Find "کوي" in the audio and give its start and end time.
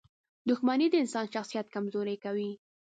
2.23-2.51